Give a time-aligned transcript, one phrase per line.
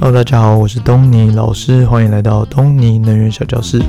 [0.00, 3.82] Hello，大家好，我是东尼老师，欢迎来到东尼能源小教室。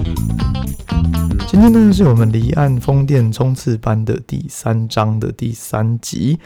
[1.48, 6.40] 今天呢，是我们离岸风电冲刺班的第三章的第三集。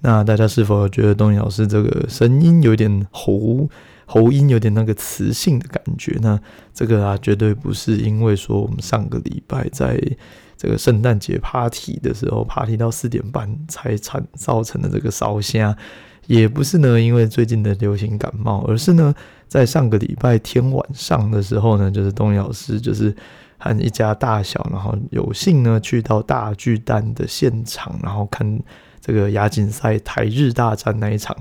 [0.00, 3.68] 那大家是否觉得东尼老师这个声音有点喉
[4.06, 6.40] 喉音，有点那个磁性的感觉呢？
[6.72, 10.00] 这个啊，绝对不是因为说我们上个礼拜在
[10.56, 15.76] 这个圣诞节 party 的时候，party 到四点半才产造成的这个烧声。
[16.30, 19.12] 也不是呢，因为最近的流行感冒，而是呢，
[19.48, 23.12] 在上个礼拜天晚上的时候呢，就是东尼老师就是
[23.58, 28.60] 和一家大小，然后有幸呢去到大巨蛋的现场，然后看
[29.00, 31.36] 这个亚锦赛台日大战那一场。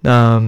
[0.00, 0.42] 那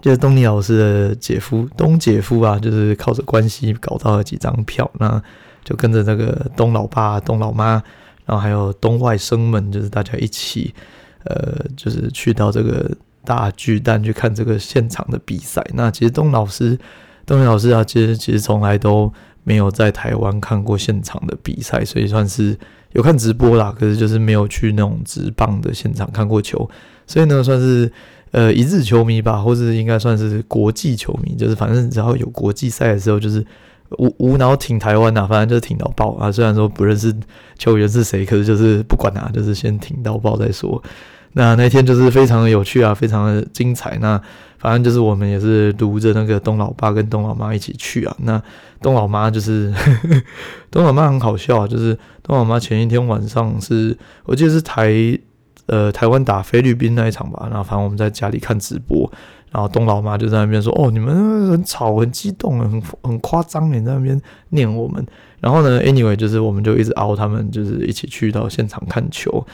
[0.00, 5.22] 就是东尼老师的姐夫东姐夫啊，就是靠着关系搞到了几张票，那
[5.62, 7.72] 就跟着那个东老爸、东老妈，
[8.24, 10.74] 然后还有东外甥们，就是大家一起。
[11.26, 12.90] 呃，就是去到这个
[13.24, 15.64] 大巨蛋去看这个现场的比赛。
[15.74, 16.78] 那其实东老师，
[17.24, 19.12] 东老师啊，其实其实从来都
[19.44, 22.56] 没有在台湾看过现场的比赛，所以算是
[22.92, 23.74] 有看直播啦。
[23.76, 26.68] 可是就是没有去那种直棒的现场看过球，
[27.06, 27.90] 所以呢，算是
[28.30, 31.34] 呃一日球迷吧，或是应该算是国际球迷。
[31.34, 33.44] 就是反正只要有国际赛的时候，就是
[33.98, 36.30] 无无脑挺台湾呐，反正就是挺到爆啊。
[36.30, 37.14] 虽然说不认识
[37.58, 40.82] 球员是谁，可是就是不管啊，就是先挺到爆再说。
[41.38, 43.98] 那那天就是非常的有趣啊，非常的精彩。
[44.00, 44.18] 那
[44.56, 48.16] 反正就是我们也是读着那个东老爸跟东老妈一起去啊。
[48.20, 48.42] 那
[48.80, 49.70] 东老妈就是
[50.72, 54.90] 东老妈很好笑啊，就是东老妈前一天晚上是我记得是台
[55.66, 57.46] 呃台湾打菲律宾那一场吧。
[57.50, 59.12] 然后反正我们在家里看直播，
[59.50, 65.06] 然后东老妈就在那边说：“哦，你们很吵，很激动，很很夸张，你在那边念我们。”
[65.40, 69.46] 然后呢，anyway 就是我们就一直熬他们，就是一起去到现场看球。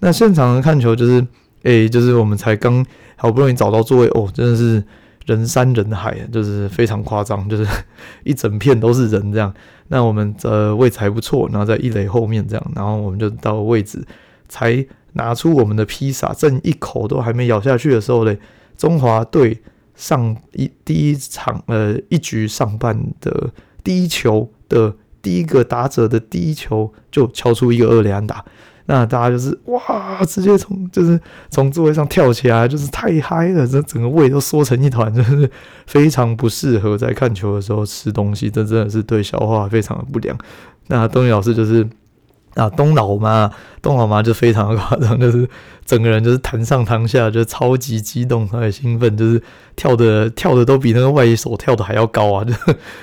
[0.00, 1.26] 那现场看球就是，
[1.62, 2.84] 诶、就是我们才刚
[3.16, 4.82] 好不容易找到座位哦，真的是
[5.26, 7.66] 人山人海，就是非常夸张，就是
[8.24, 9.52] 一整片都是人这样。
[9.88, 14.02] 那我们的位置还不错，然后在一垒后面这样，然后我们就到位置，
[14.48, 18.38] 才拿出我们的披萨，正一口都还没咬下去的时候嘞，
[18.78, 19.60] 中华队
[19.94, 23.50] 上一第一场呃一局上半的
[23.84, 28.42] 第一球的第一个打者的第一球就敲出一个二垒安打。
[28.92, 35.48] 那大家就是哇，直接从就是从座位上跳起来，就是太嗨了，这整个胃都缩成一团，就是
[35.86, 40.36] 非常不适合在看球的时候吃东西，这真的是对消化非常的不良。
[40.88, 41.88] 那东尼老师就是
[42.54, 43.48] 啊，东老妈，
[43.80, 45.48] 东老妈就非常的夸张，就是
[45.84, 49.40] 整个人就是弹上弹下，就超级激动，超级兴奋，就是
[49.76, 52.52] 跳的跳的都比那个外野手跳的还要高啊，就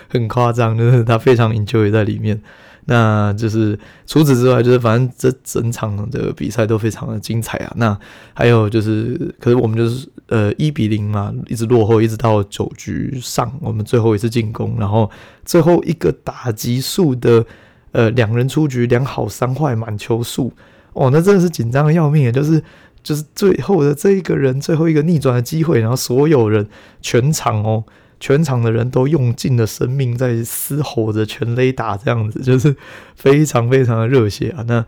[0.09, 2.41] 很夸张，就是他非常 enjoy 在里面。
[2.89, 7.73] 那就是除此之外，就是反正这整场的比赛都非常的精彩啊。
[7.75, 7.99] 那
[8.33, 15.11] 还有就是，可是我们就是呃一比零嘛，一直落后，一直到九局上，我们最后一次进攻，然后
[15.43, 17.45] 最后一个打击数的
[17.91, 20.53] 呃两人出局，两好三坏满球数
[20.93, 22.31] 哦，那真的是紧张的要命啊！
[22.31, 22.63] 就是
[23.03, 26.65] 就是最后的这一个人，最后一个逆转的机会，然后所有人
[27.01, 27.83] 全场哦。
[28.19, 32.75] 全场的人都用尽了生命在嘶吼着全雷打，这样子 就是
[33.16, 34.63] 非常非常的热血啊！
[34.67, 34.83] 那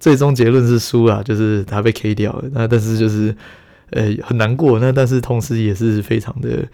[0.00, 2.44] 最终结论是输了，就是他被 K 掉了。
[2.52, 3.34] 那但是就是
[3.90, 6.66] 呃很难过，那但是同时也是非常的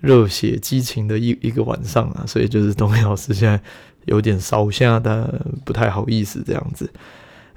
[0.00, 2.24] 热血激情的一一个晚上啊！
[2.26, 3.60] 所以就是东尼老师现在
[4.06, 5.32] 有点烧声，但
[5.64, 6.90] 不太好意思这样子。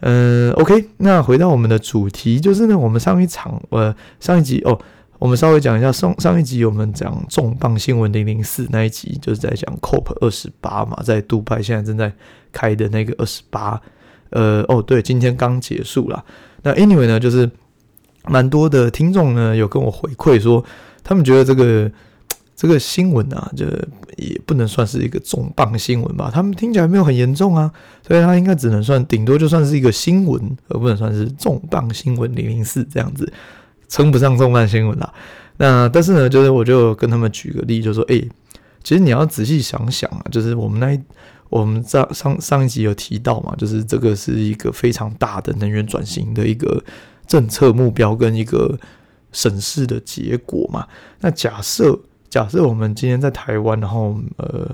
[0.02, 4.80] 嗯，OK，那回到我们的主题，就是呢，我们上一场呃上一集哦。
[5.26, 12.14] 我们稍微讲一下上上一集我们讲重磅新闻零零四那一集，就是在讲 COP 二十八嘛，在杜拜现在正在
[12.52, 13.82] 开的那个二十八，
[14.30, 16.24] 呃，哦对，今天刚结束了。
[16.62, 17.50] 那 anyway 呢，就是
[18.28, 20.64] 蛮多的听众呢有跟我回馈说，
[21.04, 21.92] 他们觉得这个
[22.56, 23.66] 这个新闻啊，就
[24.18, 27.72] 也不能算是一个重磅新闻吧，他们听起来没有很严重啊，
[28.08, 33.34] 所以它应该只能算顶多就算是一个新闻，而不能算是重磅新闻零零四这样子。
[33.88, 35.14] 称不上重磅新闻啦，
[35.58, 38.22] 那但是呢，就是我就跟他们举个例，就说，哎、
[38.84, 41.00] 其实你要仔细想想啊，就是我们那一
[41.50, 46.84] 我们在上上一集有提到嘛，就是这个是一个非常大的能源转型的一个
[47.28, 48.78] 政策目标跟一个
[49.32, 50.86] 审视的结果嘛。
[51.22, 51.98] 那假设
[52.28, 54.70] 假设我们今天在台湾，然后呃，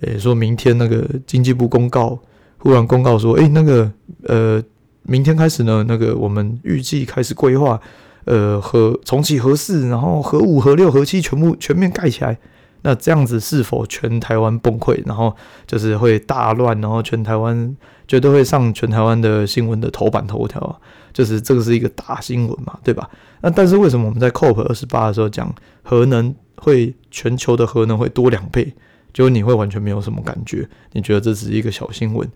[0.00, 2.18] 诶、欸，说明天那个经济部公告，
[2.58, 3.92] 忽然公告说，哎、那个
[4.24, 4.60] 呃，
[5.02, 7.80] 明天开始呢，那个我们预计开始规划。
[8.26, 12.36] 呃，核重启核四，然后核五、核六、核七全部全面盖起来，
[12.82, 15.00] 那这样子是否全台湾崩溃？
[15.06, 15.34] 然后
[15.64, 17.76] 就是会大乱，然后全台湾
[18.08, 20.76] 绝对会上全台湾的新闻的头版头条啊，
[21.12, 23.08] 就是这个是一个大新闻嘛，对吧？
[23.42, 28.74] 那但是为什么我们在 COP 二十八的时候讲核能会全球的核能会多两倍，
[29.12, 32.28] 就你会完全没有什么感觉，你觉得这只是一个小新闻。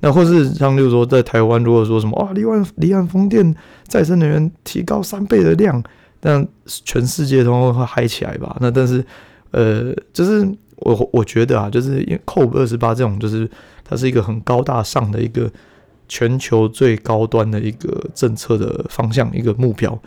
[0.00, 3.54] 那或是像，例如说在台湾，如果说什么啊，离岸离岸风电
[3.88, 5.82] 再生能源提高三倍的量，
[6.20, 8.54] 那全世界都会嗨起来吧？
[8.60, 9.02] 那但是，
[9.52, 10.46] 呃，就是
[10.76, 13.48] 我我觉得啊，就是因为 COP 二十八这种，就是
[13.82, 15.50] 它是一个很高大上的一个
[16.08, 19.98] 全球最高端的一个政策的方向，一个目标。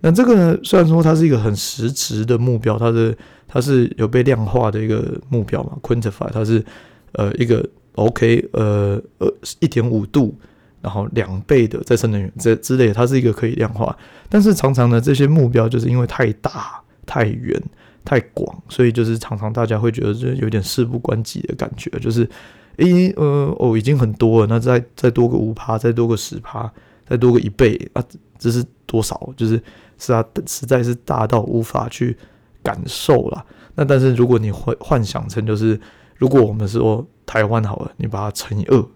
[0.00, 3.16] 那这个呢，虽然说它是一个很实质的目标，它是
[3.46, 6.64] 它是有被量化的一个目标嘛，quantify，它是
[7.12, 7.62] 呃一个。
[7.96, 10.34] OK，呃，呃，一点五度，
[10.82, 13.96] 然后两倍的再生能源这之类，它是一个可以量化。
[14.28, 17.60] 但是常常呢，这些目标就是因为太大、太远、
[18.04, 22.28] 太广，所以就是常常大家会觉得就有点事不关己的感觉，就是，
[22.76, 26.70] 诶，呃，哦，已经很多了，那再再多个五趴，再多个十趴，
[27.08, 28.04] 再多个一倍啊，
[28.38, 29.32] 这是多少？
[29.38, 29.58] 就是
[29.98, 32.14] 是啊，实在是大到无法去
[32.62, 33.44] 感受了。
[33.74, 35.80] 那但是如果你幻幻想成就是。
[36.18, 38.86] 如果我们说台湾好了，你把它乘以二，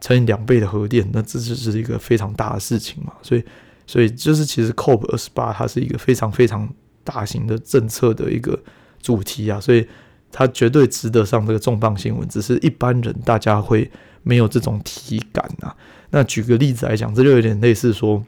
[0.00, 3.12] 乘以两倍的核电，那这就是一个非常大的事情嘛。
[3.22, 3.44] 所以，
[3.86, 6.68] 所以就是其实 COP 二十八它是一个非常非常
[7.02, 8.58] 大型的政策的一个
[9.02, 9.86] 主题啊，所以
[10.30, 12.26] 它绝对值得上这个重磅新闻。
[12.28, 13.90] 只是一般人大家会
[14.22, 15.74] 没有这种体感啊。
[16.10, 18.22] 那举个例子来讲，这就有点类似说，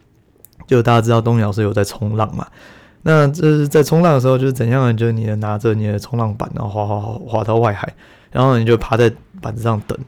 [0.67, 2.46] 就大家知道东尼老师有在冲浪嘛。
[3.02, 4.93] 那这是在冲浪的时候就是怎样呢？
[4.93, 7.94] 就是你拿着你的冲浪板，然后滑滑滑滑到外海。
[8.31, 9.11] 然后你就趴在
[9.41, 9.99] 板子上等，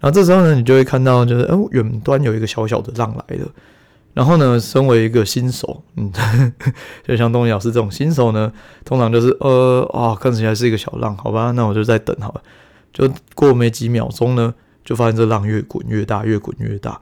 [0.00, 3.46] 然后这时候呢，你就会看到，就是哦，远端有一个小小的浪来了。
[4.14, 6.10] 然后呢，身为一个新手，嗯，
[7.06, 8.52] 就像东尼老师这种新手呢，
[8.84, 12.42] 通常就是呃啊、看起来是一个小浪，好吧，那我就再等好了。
[12.92, 14.52] 就过没几秒钟呢，
[14.84, 17.00] 就发现这浪越滚越大，越滚越大。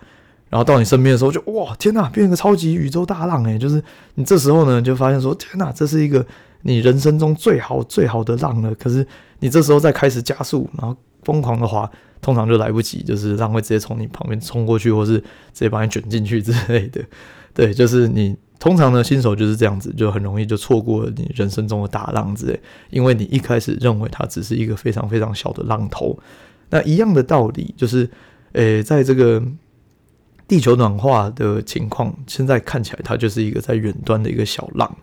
[0.50, 3.82] 然后到你身边的时候就，哇，天哪，变成个超级宇宙大浪诶，就是
[4.14, 6.25] 你这时候呢，就发现说，天哪，这是一个。
[6.66, 9.06] 你人生中最好最好的浪了，可是
[9.38, 11.88] 你这时候再开始加速，然后疯狂的滑，
[12.20, 15.24] 通常就来不及，就是浪会直接从你旁边冲过去，或是直
[15.60, 17.00] 接把你卷进去之类的。
[17.54, 22.60] 对，就是你通常呢，新手就是这样子，就很容易就错过了你人生中的大浪之类，
[22.90, 26.18] 因为你一开始认为它只是一个非常非常小的浪头。
[26.70, 28.10] 那一样的道理就是，
[28.52, 29.40] 诶、欸，在这个
[30.48, 34.96] 地球暖化的情况，现在看起来它就是一个在远端的一个小浪。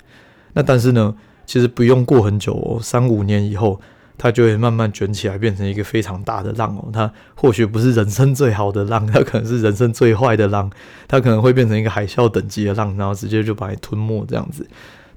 [0.54, 1.16] 那但是呢，
[1.46, 3.80] 其实不用过很久哦，三五年以后，
[4.18, 6.90] 它就会慢慢卷起来，变成一个非常大的浪哦。
[6.94, 10.72] 它或许不是人生最好的浪，它可能是人生最坏的浪，
[11.08, 14.66] 它可能会变成一个海啸等级的浪，然后直接就把你吞没这样子。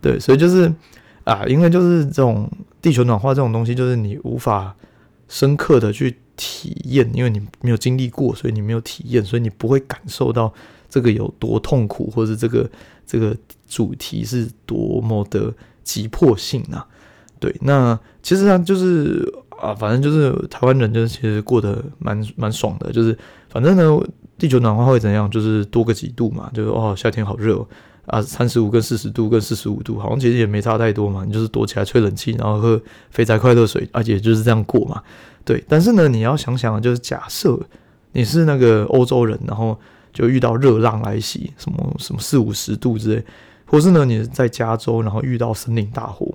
[0.00, 0.72] 对，所以就是
[1.24, 2.50] 啊，因为就是这种
[2.82, 4.74] 地球暖化这种东西，就是你无法
[5.28, 10.52] 深刻的去体验，因为你没有经历过，所以你没有体验，所以你不会感受到
[10.90, 12.68] 这个有多痛苦，或者这个
[13.06, 13.36] 这个
[13.68, 15.54] 主题是多么的。
[15.86, 16.84] 急迫性啊，
[17.38, 23.16] 对，那其实上就是啊，反正就是台湾人就是其实过得蛮蛮爽的，就是
[23.48, 23.98] 反正呢，
[24.36, 27.64] 地球暖化会怎样，就是多个几度嘛，就是哦，夏天好热
[28.06, 32.80] 啊，三十五跟四十度跟四十五度，好像其实也没差太多嘛，你就是躲起来吹冷气，然后喝
[33.10, 35.00] 肥宅快乐水，而且就是这样过嘛，
[35.44, 35.64] 对。
[35.68, 37.58] 但是呢，你要想想，就是假设
[38.12, 39.78] 你是那个欧洲人，然后
[40.12, 43.24] 就遇到热浪来袭，什么什么四五十度之类。
[43.66, 46.32] 或是呢，你在加州，然后遇到森林大火，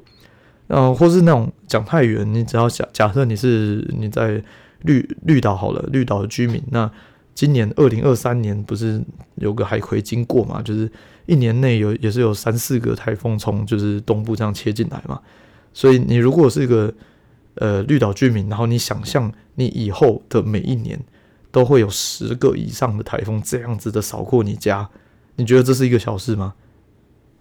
[0.67, 4.43] 嗯或是那种讲太远，你只要假假设你是你在
[4.81, 6.91] 绿绿岛好了，绿岛的居民，那
[7.33, 9.01] 今年二零二三年不是
[9.35, 10.61] 有个海葵经过嘛？
[10.61, 10.91] 就是
[11.25, 15.19] 一年内有也是有三四个台风从就是东部这样切进来嘛，
[15.73, 16.93] 所以你如果是一个
[17.55, 20.99] 呃绿岛居民，然后你想象你以后的每一年
[21.51, 24.89] 都会有十个以上的台风这样子的扫过你家，
[25.37, 26.53] 你觉得这是一个小事吗？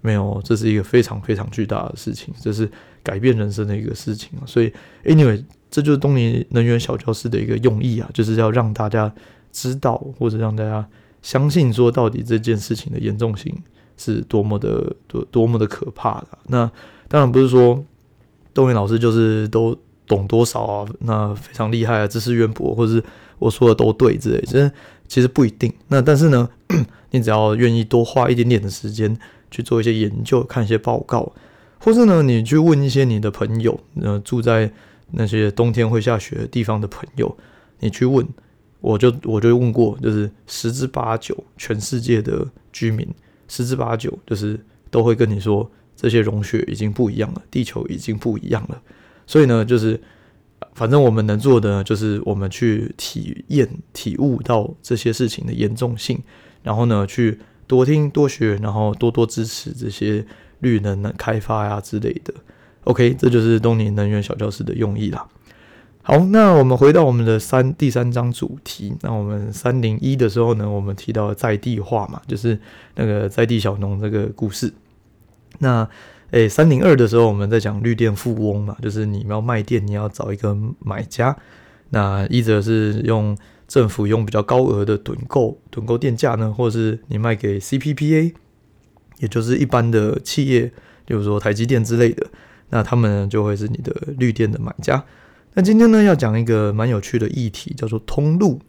[0.02, 2.66] 没有，这是一个非常非常巨大的事情，这是
[3.02, 4.42] 改变人生的一个事情啊！
[4.47, 4.73] 所以
[5.04, 9.12] ，anyway，这就是东尼能源小教室的一个用意啊，就是要让大家
[9.52, 10.88] 知道，或者让大家
[11.21, 13.54] 相信，说到底这件事情的严重性
[13.99, 16.28] 是多么的多多么的可怕的。
[16.47, 16.71] 那
[17.07, 17.85] 当然不是说
[18.54, 19.76] 东尼老师就是都
[20.07, 23.04] 懂多少啊，那非常厉害啊，知识渊博，或者是
[23.38, 24.73] 我说的都对之类，其实
[25.07, 25.71] 其实不一定。
[25.88, 26.49] 那但是呢，
[27.12, 29.14] 你只要愿意多花一点点的时间。
[29.50, 31.33] 去做一些研究，看一些报告，
[31.78, 34.71] 或是呢，你去问一些你的朋友，呃，住在
[35.11, 37.37] 那些冬天会下雪的地方的朋友，
[37.80, 38.26] 你去问，
[38.80, 43.07] 我就我就问过，就是十之八九，全世界的居民，
[43.49, 44.59] 十之八九就是
[44.90, 48.80] 都会跟你说，这些融雪已经不一样了，地球已经不一样了。
[49.26, 50.00] 所以呢，就是
[50.75, 56.21] 反正我们能做的，就是我们去体验、体悟到这些事情的严重性，
[56.62, 57.38] 然后呢，去。
[57.70, 60.26] 多听多学，然后多多支持这些
[60.58, 62.34] 绿能的开发呀之类的。
[62.82, 65.24] OK，这就是东尼能源小教室的用意啦。
[66.02, 68.92] 好，那我们回到我们的三第三章主题。
[69.02, 72.58] 那我们三零一的时候呢，我们提到在地化嘛，就是
[72.96, 74.72] 那个在地小农这个故事。
[75.60, 75.88] 那
[76.32, 81.36] 诶，三零二的时候，我们在讲绿电富翁嘛，就是你要卖电，你要找一个买家。
[81.90, 83.36] 那一则是用
[83.70, 88.32] 政府用比较高额的趸购趸购电价呢，或者是你卖给 CPPA，
[89.18, 90.62] 也就是一般的企业，
[91.04, 92.26] 比如说台积电之类的，
[92.70, 95.04] 那他们就会是你的绿电的买家。
[95.54, 98.60] 那今天呢，要讲一个蛮有趣的议题，叫做通路。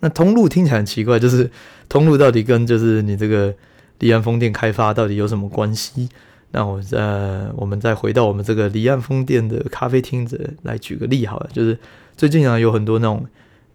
[0.00, 1.50] 那通路听起来很奇怪，就是
[1.86, 3.54] 通路到底跟就是你这个
[3.98, 6.08] 离岸风电开发到底有什么关系？
[6.52, 11.78] 那我再我们再回到我们这个离岸风电的咖啡厅这来举个例好了，就是
[12.16, 13.26] 最近啊有很多那种，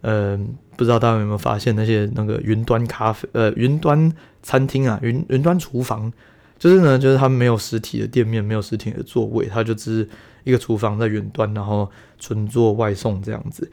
[0.02, 0.38] 呃，
[0.76, 6.12] 不知道大家有没有发现那些那个云端咖啡呃云端餐厅啊云云端厨房，
[6.58, 10.08] 就是呢就是他们没有实体的店面，没有实体的座位，它就只是
[10.44, 13.70] 一个厨房在远端，然后纯做外送这样子。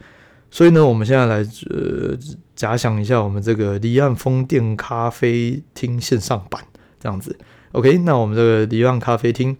[0.52, 1.36] 所以呢，我们现在来
[1.68, 2.16] 呃
[2.54, 6.62] 假想一下，我们这个离岸风电咖啡厅线上版
[6.98, 7.36] 这样子。
[7.72, 9.56] OK，那我们这个离岸咖啡厅，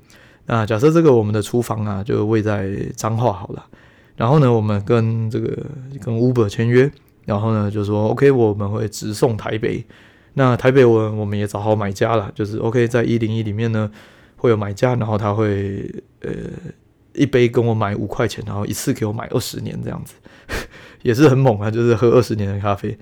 [0.47, 3.67] 那假设这个我们的厨房啊就位在彰化好了。
[4.21, 5.49] 然后呢，我们跟这个
[6.05, 6.93] 跟 Uber 签约，
[7.25, 9.83] 然后呢就说 OK，我们会直送台北。
[10.35, 13.91] 那台北我我们也找好买家了，就是 OK，在一零一里面呢
[14.37, 16.31] 会有买家，然后他会呃。
[17.13, 20.15] 一杯跟我买五块钱，然后一次给我买二十年这样子，
[21.03, 22.97] 也是很猛啊，就是喝二十年的咖啡。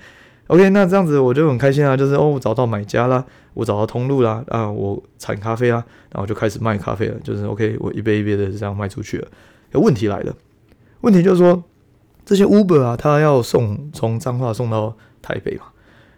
[0.46, 3.22] OK，那这样子我就很开心啊，就是哦，我找到买家啦，
[3.52, 9.28] 我找到通路啦，啊，我产咖啡啊，然后就开始卖咖啡了，就是 OK，我一杯一杯的这样卖出去了。
[9.72, 10.34] 有问题来了，
[11.00, 11.62] 问题就是说
[12.24, 15.64] 这些 Uber 啊，他要送从彰化送到台北嘛，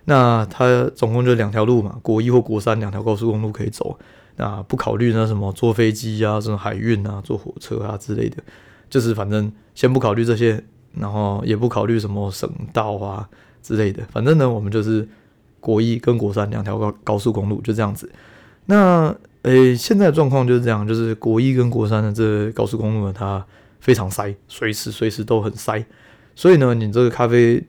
[0.04, 3.98] 那他总共就两条路嘛，国一或国三两条高速公路可以走。
[4.36, 8.38] 那，不考虑那什么坐飞机啊，什么海运啊，坐火车啊之类的，
[8.88, 13.28] 就是反正先不考虑这些，然后也不考虑什么省道啊
[13.62, 15.06] 之类的，反正呢，我们就是
[15.60, 18.10] 国一跟国三两条高高速公路就这样子。
[18.64, 23.44] 那诶，现在的状况就是这样，就是国一跟国三的这高速公路呢，它
[23.80, 25.84] 非常塞，随时随时都很塞。
[26.34, 27.62] 所以呢，你这个咖啡，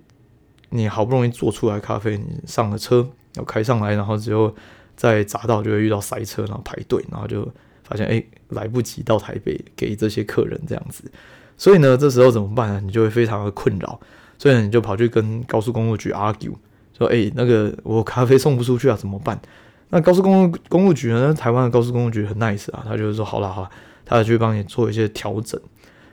[0.70, 4.56] 你好不容易做出来咖啡，你上了车要开上来，然后只有。
[4.94, 7.44] 在匝道就会遇到塞车，然后排队，然后就
[7.82, 11.12] 发现哎，来不及到台北给这些客人这样子，
[11.58, 12.80] 所以呢，这时候怎么办呢？
[12.86, 14.00] 你就会非常的困扰，
[14.38, 16.54] 所以你就跑去跟高速公路局 argue，
[16.96, 19.42] 说哎，那个我咖啡送不出去啊，怎么办？
[19.90, 21.34] 那高速公路公路局呢？
[21.34, 23.70] 台湾的高速公路局很 nice 啊，他就是说好了好了，
[24.06, 25.60] 他去帮你做一些调整，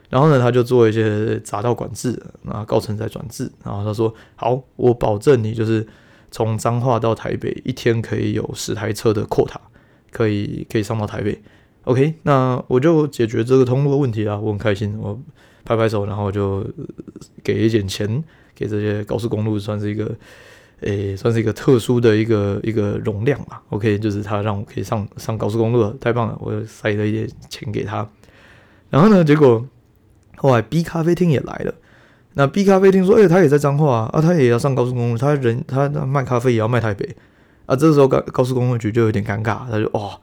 [0.09, 5.87] 然后呢，他就做一些匝道管制，啊，高层在转制，然后他说好，我保证你就是。
[6.31, 9.57] 从彰化到台北，一天可以有十台车的 quota，
[10.11, 11.41] 可以可以上到台北。
[11.85, 15.19] OK，那我就解决这个通路的问题啊，我很开心，我
[15.65, 16.63] 拍拍手，然后就
[17.43, 18.23] 给一点钱
[18.55, 20.15] 给这些高速公路，算是一个
[20.81, 23.63] 诶、算是一个特殊的一个一个容量吧。
[23.71, 28.07] OK，就是他让我可以上上高速公路了，太棒了，我就塞了一点钱给他。
[28.91, 29.67] 然后呢，结果
[30.39, 31.75] 后来 B 咖啡厅也来了。
[32.35, 37.17] 那 B 咖啡厅说：“哎、他也在彰化啊，他也要上高速公路，他人他卖咖啡也要卖台北
[37.67, 40.21] 啊。”这时候高高速公路局就有点尴尬，他就哦，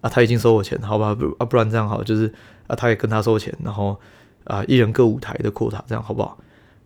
[0.00, 2.32] 啊，他已经收我钱，好吧，不啊，不然这样好，就是
[2.66, 3.96] 啊，他也跟他收钱，然后
[4.44, 6.36] 啊，一人各五台的 quota，这样好不好？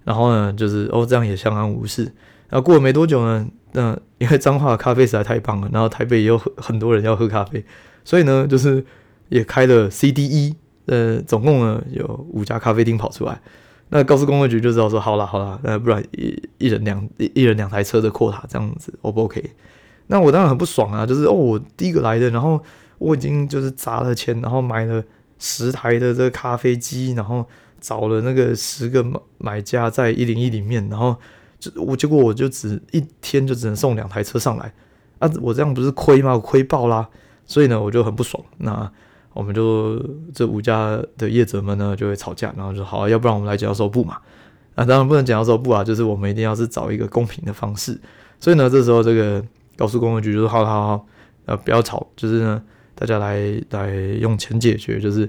[0.05, 2.05] 然后呢，就是哦，这样也相安无事。
[2.49, 7.65] 然后过了没多久呢，那因为彰化的咖啡实在太棒了，然后台北也有很多人要喝咖啡，
[8.05, 8.85] 所以呢，就是
[9.31, 10.55] 也开了 CDE，
[10.87, 13.41] 呃，总共呢有五家咖啡厅跑出来。
[13.89, 19.53] 那高速公路局就知道说，好了好了，那不然一一人两一一人两台车的扩塔这样子，O 不 OK？
[20.09, 22.61] 那我当然很不爽啊，就是哦，我第一个来的，然后
[22.99, 25.01] 我已经就是砸了钱，然后买了
[25.39, 27.47] 十台的这个咖啡机，然后
[27.81, 31.15] 找了那个十个买买家在一零一里面，然后
[31.61, 34.73] 就我结果我就只一天就只能送两台车上来，
[35.21, 36.33] 啊，我这样不是亏吗？
[36.33, 37.09] 我亏爆啦，
[37.45, 38.43] 所以呢，我就很不爽。
[38.59, 38.91] 那。
[39.37, 40.03] 我们就
[40.33, 44.17] 这五家的业者们呢就会吵架，然后就说好，要不然我们来检校收部嘛。
[44.75, 47.99] 啊，当然不能检校收部啊，就是我们一定要是找一个公平的方式。
[48.41, 49.45] 所以呢，这时候这个
[49.77, 51.07] 高速公路局就说好好好，
[51.45, 52.63] 呃，不要吵，就是呢，
[52.95, 55.29] 大家来来用钱解决，就是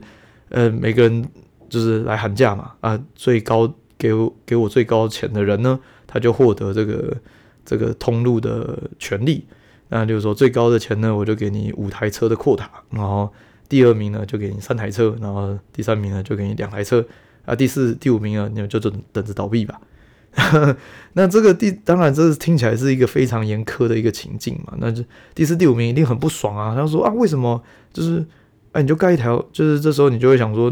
[0.49, 1.25] 呃，每个人
[1.69, 2.71] 就是来喊价嘛。
[2.81, 7.17] 啊，最高给我给我最高钱的人呢，他就获得这个
[7.65, 9.45] 这个通路的权利。
[9.89, 13.29] 那就是说最高的钱呢，我就给你五台车的扩塔然后。
[13.69, 17.05] 第二名呢，就给你三台车，然后第三名呢，就给你两台车，
[17.45, 19.79] 啊，第四、第五名呢，你们就等等着倒闭吧。
[21.13, 24.73] 那这个第当然，这是听起来是一个非常严苛的一个情境嘛。
[24.77, 28.23] 那就第四、第五名一定很不爽啊，他说啊，为什么就是
[28.71, 30.71] 哎，你就盖一条，就是这时候你就会想说，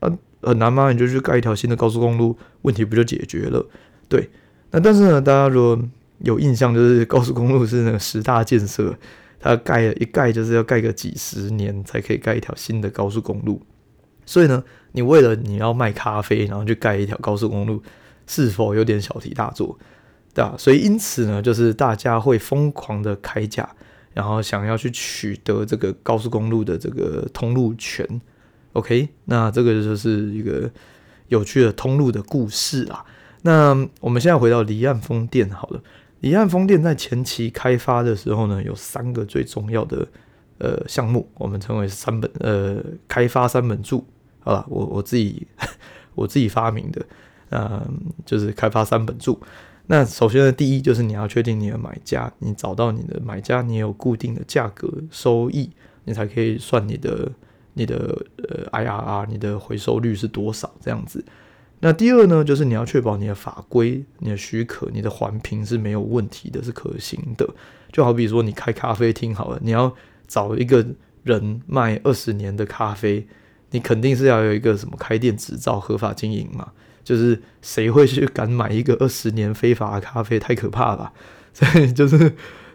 [0.00, 0.10] 啊，
[0.42, 0.90] 很难吗？
[0.90, 3.64] 你就去盖一条新的高速公路，问题不就解决了？
[4.08, 4.28] 对，
[4.72, 5.80] 那但是呢，大家如果
[6.18, 8.92] 有印象，就是高速公路是那个十大建设，
[9.44, 13.60] 它盖一盖就是要盖个几十年才可以盖一条新的高速公路，
[14.24, 17.82] 所以呢，你为了你要卖咖啡，然后去盖一条高速公路，
[18.26, 19.78] 是否有点小题大做？
[20.32, 23.68] 对啊，所以因此呢，就是大家会疯狂的开价。
[24.14, 28.06] 然后想要去取得这个高速公路的这个通路权
[28.72, 30.70] ，OK，那这个就是一个
[31.26, 33.04] 有趣的通路的故事啊。
[33.42, 35.82] 那我们现在回到离岸风电好了，
[36.24, 40.08] 离岸风电在前期开发的时候呢，有三个最重要的
[40.56, 44.02] 呃项目，我们称为三本呃开发三本柱，
[44.40, 45.46] 好了，我我自己
[46.16, 47.04] 我自己发明的，
[47.50, 47.90] 嗯、呃，
[48.24, 49.38] 就是开发三本柱。
[49.86, 55.70] 那首先呢，第一就是你要确定你的买家，你找到你的买家，你有固定的价格收益，
[56.04, 57.30] 你才可以算你的
[57.74, 61.22] 你的呃 IRR，你的回收率是多少这样子。
[61.86, 67.46] 那第二呢，就是你要确保你的法规、你的许可、你的环评是没有问题的，是可行的。
[67.92, 69.94] 就好比说你开咖啡厅好了，你要
[70.26, 70.86] 找一个
[71.24, 73.26] 人卖二十年的咖啡，
[73.72, 76.72] 你肯定是要有一个什么开店执照、合法经营嘛。
[77.04, 80.38] 就是谁会去敢买一个二十年非法的咖啡？
[80.38, 81.12] 太可怕了！
[81.52, 82.32] 所以就是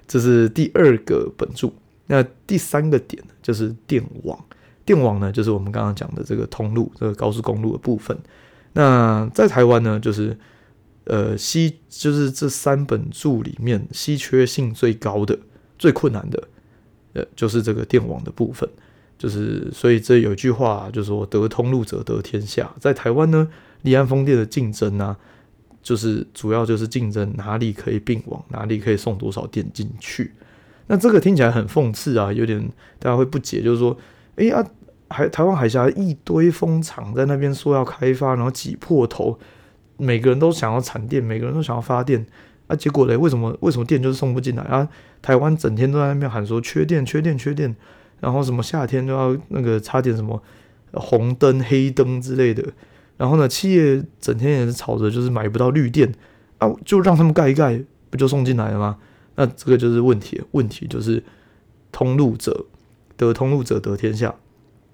[0.08, 1.74] 这是第二个本柱。
[2.06, 4.40] 那第三个点就是电网，
[4.86, 8.16] 电网呢就是我们刚刚讲的这个通路，这个高速公路的部分。
[8.80, 10.38] 那在台湾呢，就是
[11.04, 15.38] 呃稀，就是这三本著里面稀缺性最高的、
[15.78, 16.48] 最困难的，
[17.14, 18.70] 呃，就是这个电网的部分。
[19.18, 22.74] 就是所以这有一句话，就是说得通路者得天下。
[22.80, 23.48] 在台湾呢。
[23.84, 25.18] 离岸风电的竞争呢、啊，
[25.82, 30.34] 就是主要就是竞争哪里可以并网，哪里可以送多少电进去。
[30.88, 32.62] 那这个听起来很讽刺啊，有点
[33.00, 33.98] 大家会不解，就是说，
[34.36, 34.62] 哎呀，
[35.10, 39.38] 海台湾海峡一堆风场在那边说要开发，然后挤破头，
[39.98, 42.26] 每个人都想要产电，每个人都想要发电，
[42.68, 44.88] 啊，结果嘞，为什么为什么电就是送不进来啊？
[45.22, 47.76] 台湾整天都在那边喊说缺电缺电缺电，
[48.20, 50.42] 然后什么夏天都要那个插点什么
[50.94, 52.64] 红灯黑灯之类的。
[53.18, 56.14] 然后呢，企业整天也是吵着，就是买不到绿电
[56.60, 58.98] 啊，就让他们盖一盖，不就送进来了吗？
[59.36, 61.22] 那这个就是问题，问题就是
[61.92, 62.66] 通路者
[63.18, 64.36] 得通路者得天下，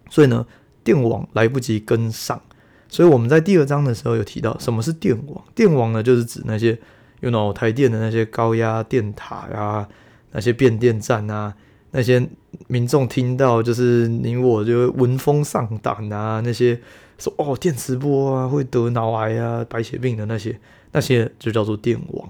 [0.09, 0.45] 所以呢，
[0.83, 2.41] 电网来不及跟上。
[2.87, 5.43] 所以我们在第二章的时候有提到，什么是电网？
[5.53, 6.77] 电网呢，就是指那些
[7.21, 9.87] 用到台电的那些高压电塔啊，
[10.31, 11.53] 那些变电站啊，
[11.91, 12.27] 那些
[12.67, 16.79] 民众听到就是你我就闻风丧胆啊，那些。
[17.17, 20.59] 说哦，电磁波啊，会得脑癌啊、白血病的那些，
[20.91, 22.29] 那些就叫做电网。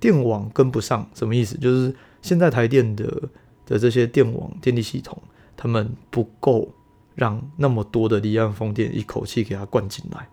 [0.00, 1.58] 电网跟不上，什么意思？
[1.58, 3.04] 就是现在台电的
[3.66, 5.22] 的这些电网电力系统，
[5.54, 6.72] 他们不够
[7.14, 10.28] 让那么多的离岸风电一口气给它灌进来。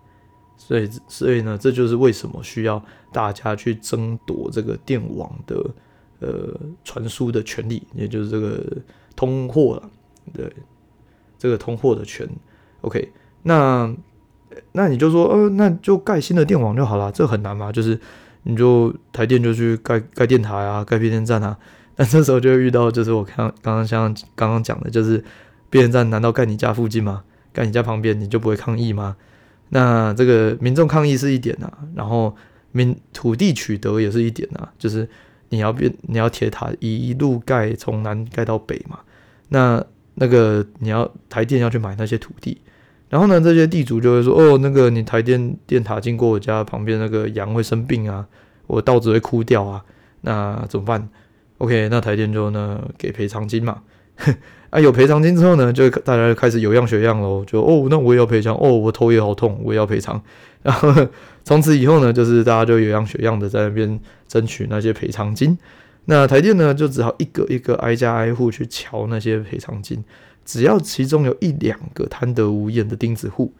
[0.56, 5.70] 所以，所以呢，这就是为什么需要大家去争夺这个电网的
[6.20, 8.64] 呃传输的权利，也就是这个
[9.16, 9.90] 通货了，
[10.32, 10.52] 对，
[11.38, 12.28] 这个通货的权。
[12.82, 13.12] OK。
[13.44, 13.92] 那，
[14.70, 17.72] 那你就说，呃，那就盖新的电网就好了，这很难吗？
[17.72, 17.98] 就是
[18.44, 21.58] 你就台电就去盖盖电台啊，盖变电站啊。
[21.96, 25.24] 那这时候就会遇到，就是我看刚刚像刚刚讲的，就是
[25.72, 27.24] 变电站难道盖你家附近吗？
[27.50, 29.16] 盖你家旁边你就不会抗议吗？
[29.70, 32.36] 那这个民众抗议是一点啊，然后
[32.72, 35.08] 民土地取得也是一点啊，就是
[35.48, 38.98] 你要变你要铁塔一路盖从南盖到北嘛，
[39.48, 39.82] 那
[40.16, 42.60] 那个你要台电要去买那些土地。
[43.08, 48.26] 然后呢，这些地主就会说：“哦，那个你台电电塔经过我家旁边，那个羊会生病啊，
[48.66, 49.84] 我稻子会枯掉啊，
[50.22, 51.06] 那怎么办
[51.58, 53.82] ？”OK，那台电就呢给赔偿金嘛。
[54.70, 60.20] 啊，有赔偿金之后呢，就大家就开始有样学样喽，就哦，那我也要赔偿，哦，我头也好痛，我也要赔偿。
[60.62, 60.90] 然后
[61.44, 65.58] 从此以后呢，就是大家就有样学样的在那边争取那些赔偿金。
[66.06, 70.02] 那台电呢，就只好一个一个挨家挨户去乔那些赔偿金。
[70.44, 73.52] 只要其中有一两个贪得无厌的钉子户，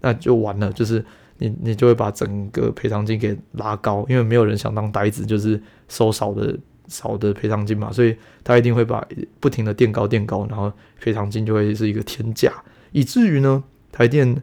[0.00, 0.72] 那就完了。
[0.72, 1.04] 就是
[1.38, 6.56] 你，你就会把整个赔偿金给拉高，因为没有人想当呆子，就是收少的
[6.90, 9.02] 少的赔偿金嘛，所以他一定会把
[9.38, 12.52] 不停的垫高垫高，然后赔偿金就会是一个天价，
[12.92, 14.42] 以至于呢，台电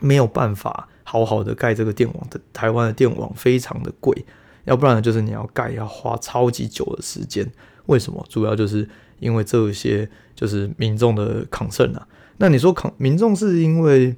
[0.00, 4.24] 没有办法好好的盖这个电网的，台湾的电网非常的贵，
[4.66, 7.50] 要不然就是你要盖要花超级久的时间。
[7.86, 8.24] 为什么？
[8.28, 8.88] 主要就是。
[9.22, 12.04] 因为这些就是民众的 concern 啊，
[12.38, 14.16] 那你说抗民众是因为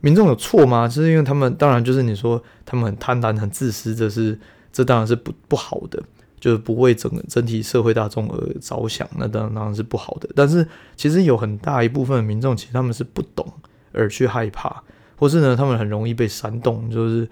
[0.00, 0.88] 民众有错吗？
[0.88, 4.36] 就是因为他们当然就是你说他们很贪婪、很自私，这是
[4.72, 6.02] 这当然是不不好的。
[6.40, 10.28] 就是不为整个整体社会大众而着想，那当然当然是不好的。
[10.34, 13.46] 但是其实有很大一部分的民众，其实他们是不懂
[13.92, 14.82] 而去害怕，
[15.16, 17.28] 或是呢，他们很容易被煽动，就是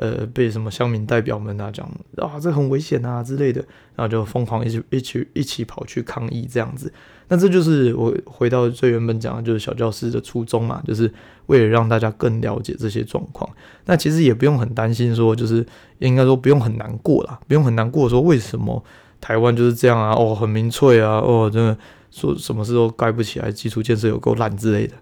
[0.00, 1.86] 呃被什么乡民代表们啊讲
[2.16, 3.60] 啊这很危险啊之类的，
[3.94, 6.90] 然后就疯狂一起一起一起跑去抗议这样子。
[7.28, 11.12] 那这就是我回到最原本讲的，就是小教师的初衷嘛，就是
[11.46, 13.48] 为了让大家更了解这些状况。
[13.84, 15.64] 那其实也不用很担心，说就是
[15.98, 18.82] 应该说不用很难过啦，不用很难过，说为什么
[19.20, 20.10] 台湾就是这样啊？
[20.10, 21.76] 哦，很民粹啊，哦，真的
[22.10, 24.94] 说什么事都盖不起来，基础建设有够烂之类的。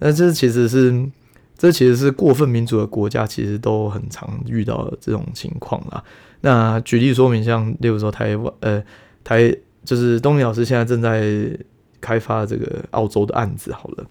[0.00, 1.08] 那这其实是
[1.56, 6.02] 这其实是过分民主的国家，其实都很常遇到这种情况啦。
[6.40, 8.82] 那举例说明，像例如说台湾，呃，
[9.22, 11.58] 台就是东尼老师现在正在。
[11.98, 14.06] 开发这个澳洲的案子好了，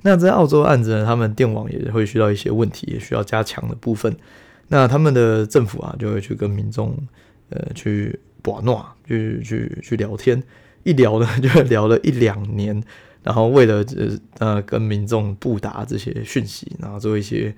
[0.00, 4.16] 那在澳洲案子呢，他们电网也会需要一些问题，也需要加强的部分。
[4.68, 6.96] 那他们的政府啊，就会去跟民众
[7.50, 10.42] 呃去把诺，去去去聊天，
[10.84, 12.82] 一聊呢就聊了一两年，
[13.26, 13.84] 然后为了
[14.38, 17.52] 呃跟民众布达这些讯息，然后做一些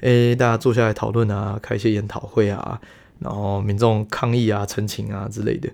[0.00, 2.78] 诶、大家坐下来讨论啊，开一些研讨会啊，
[3.20, 5.70] 然后民众抗议啊、陈情啊之类的。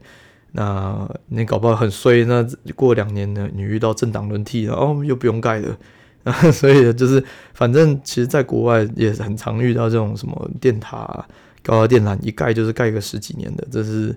[0.53, 5.77] 那你搞不好很衰，那过两年呢，你遇到政党轮替，然后又不用盖了，
[6.53, 11.27] 所以就是反正其实在国外也很常遇到这种什么电塔、
[11.65, 14.17] 高压电缆一盖就是盖个十几年的，这是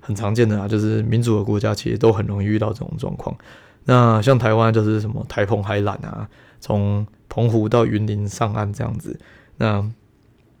[0.00, 0.66] 很常见的啊。
[0.66, 3.36] 就是民主的国家其实都很容易遇到这种状况。
[3.84, 6.28] 那像台湾就是什么台澎海缆啊，
[6.60, 9.18] 从澎湖到云林上岸这样子，
[9.56, 9.84] 那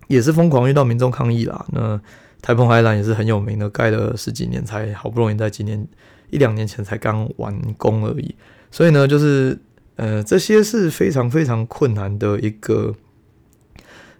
[0.08, 1.64] 也是疯狂遇到民众抗议啦。
[1.70, 2.00] 那
[2.40, 5.86] 台澎海缆也是很有名的，盖了十几年才好不容易在今年
[6.30, 8.34] 一两年前才刚完工而已。
[8.70, 9.58] 所以呢，就是
[9.96, 12.94] 呃这些是非常非常困难的一个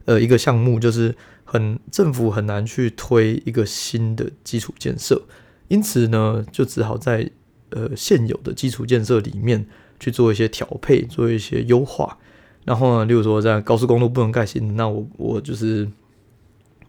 [0.04, 5.22] 呃一个项目，就是很政府很难去推一个新的基础建设，
[5.68, 7.28] 因此呢，就只好在
[7.72, 9.66] 呃现有的基础建设里面
[9.98, 12.18] 去做一些调配，做一些优化。
[12.64, 15.88] 然后呢，例如说在高速公路不能盖新，那我我就是。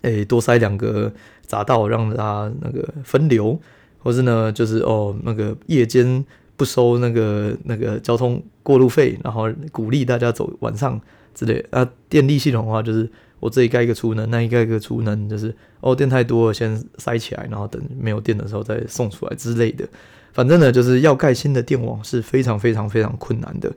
[0.03, 1.09] 诶、多塞两个
[1.47, 3.57] 匝道，让它那个分流，
[3.99, 6.25] 或是呢，就是哦，那个夜间
[6.57, 10.99] 不收那个那个交通过路费，然后鼓励大家走晚上
[11.33, 11.65] 之类。
[11.69, 13.09] 啊，电力系统的话，就是
[13.43, 19.85] 我这里盖一个储能，那一盖一个储能，就是哦，电太多了，先塞起来，然后等没有电的时候再送出来之类的。
[20.31, 23.69] 反正呢，就是要盖新的电网是非常非常非常困难的，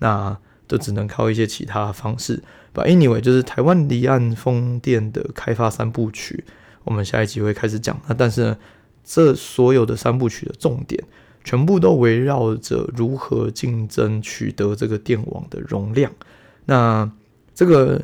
[0.00, 0.36] 那
[0.68, 2.42] 就只能靠一些其他方式。
[2.74, 6.44] But anyway，就是台湾离岸风电的开发三部曲，
[6.84, 7.98] 我们下一集会开始讲。
[8.06, 8.58] 那但是呢，
[9.02, 11.02] 这所有的三部曲的重点，
[11.42, 16.12] 全部都围绕着如何竞争取得这个电网的容量。
[16.66, 17.10] 那
[17.54, 18.02] 这个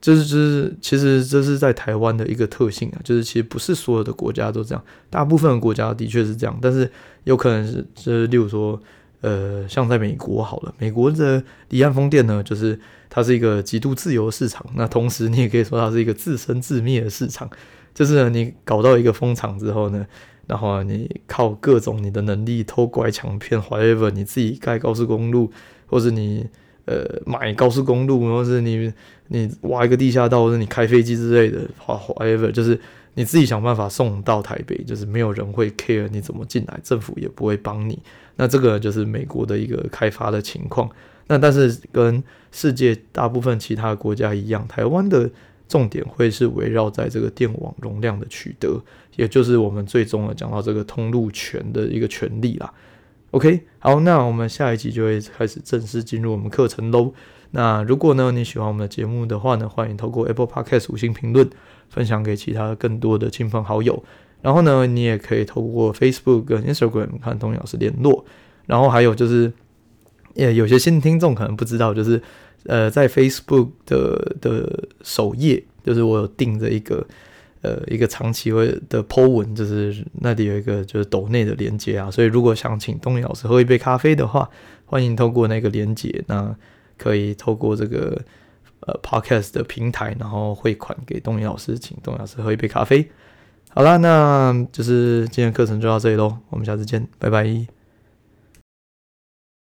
[0.00, 6.90] 就是就是，其实这是在台湾的一个特性啊，就是其实不是所有的国家都这样，大部分的国家的确是这样，但是
[7.24, 8.80] 有可能是，就是例如说。
[9.20, 12.78] 呃，像在美国好了，美国的离岸风电呢，就是
[13.10, 14.64] 它是一个极度自由的市场。
[14.76, 17.50] 那同时，你也可以说它是一个自生自灭的市场。
[17.92, 20.06] 就是，你搞到一个风场之后呢，
[20.46, 25.50] 然后你靠各种你的能力偷拐抢骗，whatever，你自己盖高速公路，
[25.86, 26.46] 或是你
[26.88, 28.90] 呃买高速公路，或是你
[29.26, 32.80] 你挖一个地下道，或者你开飞机之类的，whatever，就是
[33.12, 37.98] 你自己想办法送到台北，就是没有人会 care 你怎么进来，政府也不会帮你。
[38.36, 40.88] 那这个就是美国的一个开发的情况。
[41.26, 45.30] 那但是跟世界大部分其他国家一样，台湾的
[45.68, 48.80] 重点会是围绕在这个电网容量的取得，
[49.16, 52.72] 也就是我们最终的讲到这个通路权的一个权利啦。
[53.32, 57.12] OK，好，那我们下一集就会开始正式进入我们课程喽。
[57.50, 61.46] 那如果呢你喜欢我们的节目的话呢，欢迎透过 Apple Podcast 五星评论，
[61.90, 64.02] 分享给其他更多的亲朋好友。
[64.40, 68.24] 然后呢，你也可以透过 Facebook 跟 Instagram 看东尼老师联络。
[68.64, 69.52] 然后还有就是，
[70.36, 72.22] 呃，有些新听众可能不知道，就是
[72.64, 77.06] 呃，在 Facebook 的的首页，就是我有订着一个
[77.62, 82.10] 呃一个长期会的 po 文，就是那里有一个就是抖内的连接啊。
[82.10, 84.48] 所以如果想请东尼老师喝一杯咖啡的话，
[84.86, 86.54] 欢迎透过那个连接，那
[86.96, 88.20] 可以透过这个
[88.80, 93.08] 呃 Podcast 的平台，然后汇款给东尼老师，请东尼老师喝一杯咖啡。
[93.70, 97.77] 好啦，那就是今天课程就到这里喽，我们下次见，拜拜。